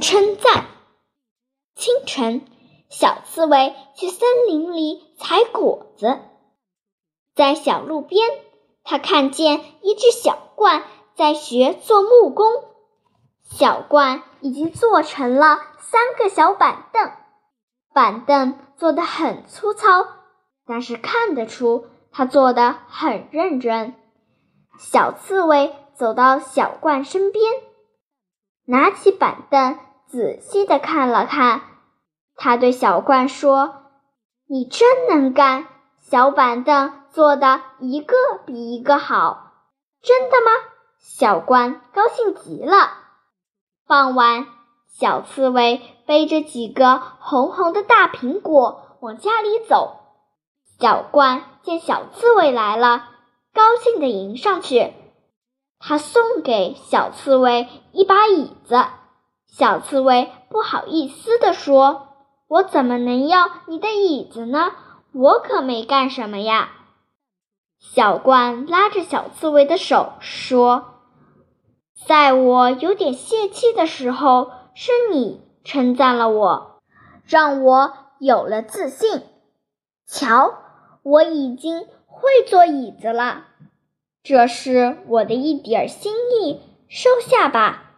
[0.00, 0.66] 称赞。
[1.74, 2.46] 清晨，
[2.88, 6.20] 小刺猬去森林里采果子，
[7.34, 8.28] 在小路边，
[8.84, 10.82] 它看见一只小鹳
[11.14, 12.46] 在学做木工。
[13.42, 17.10] 小鹳已经做成了三个小板凳，
[17.92, 20.06] 板凳做的很粗糙，
[20.66, 23.94] 但是看得出它做的很认真。
[24.78, 27.52] 小刺猬走到小鹳身边，
[28.66, 31.62] 拿起板凳，仔细地看了看。
[32.36, 33.84] 他对小鹳说
[34.48, 35.66] ：“你真能干，
[36.00, 38.14] 小板凳做的一个
[38.46, 39.52] 比一个好。
[40.02, 40.50] ”“真的吗？”
[40.98, 42.92] 小鹳高兴极了。
[43.86, 44.46] 傍晚，
[44.88, 50.00] 小刺猬背着几个红红的大苹果往家里走。
[50.80, 53.10] 小鹳见小刺猬来了。
[53.52, 54.92] 高兴地迎上去，
[55.86, 58.86] 他送给小刺猬一把椅子。
[59.46, 62.08] 小刺猬不好意思地说
[62.48, 64.72] ：“我怎么能要你的椅子呢？
[65.12, 66.70] 我可没干什么呀。”
[67.78, 71.02] 小鹳拉着小刺猬的手说
[72.08, 76.80] ：“在我有点泄气的时候，是你称赞了我，
[77.26, 79.22] 让我有了自信。
[80.06, 80.54] 瞧，
[81.02, 83.44] 我已经……”会做椅子了，
[84.24, 86.58] 这是我的一点心意，
[86.88, 87.90] 收下吧。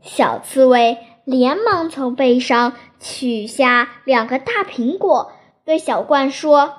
[0.00, 5.32] 小刺猬连忙从背上取下两个大苹果，
[5.64, 6.74] 对小鹳说：“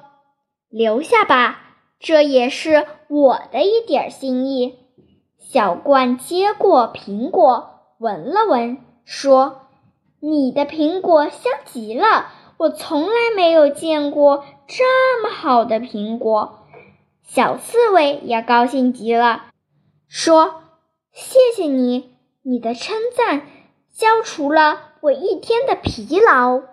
[0.72, 1.60] 留下吧，
[2.00, 4.80] 这也是我的一点心意。”
[5.38, 9.68] 小鹳接过苹果，闻了闻，说
[10.22, 16.61] ：“你的苹果香极了。”我从来没有见过这么好的苹果，
[17.28, 19.46] 小刺猬也高兴极了，
[20.08, 20.64] 说
[21.14, 23.48] ：“谢谢你，你的称赞
[23.90, 26.64] 消除了我一天的疲劳。”